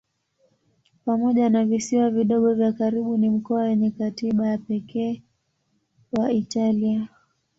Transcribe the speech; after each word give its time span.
Pamoja 1.05 1.49
na 1.49 1.65
visiwa 1.65 2.09
vidogo 2.09 2.53
vya 2.53 2.71
karibu 2.73 3.17
ni 3.17 3.29
mkoa 3.29 3.63
wenye 3.63 3.91
katiba 3.91 4.47
ya 4.47 4.57
pekee 4.57 5.21
wa 6.17 6.31
Italia. 6.31 7.07